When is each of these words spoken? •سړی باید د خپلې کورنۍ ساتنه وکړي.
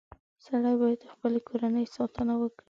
•سړی 0.45 0.73
باید 0.81 0.99
د 1.01 1.05
خپلې 1.13 1.39
کورنۍ 1.47 1.85
ساتنه 1.95 2.33
وکړي. 2.37 2.59